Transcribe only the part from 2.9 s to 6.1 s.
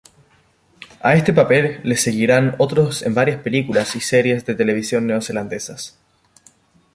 en varias películas y series de televisión neozelandesas.